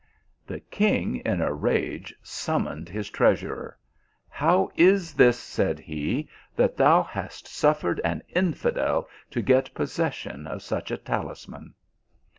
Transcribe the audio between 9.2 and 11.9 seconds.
to get possession of such a talisman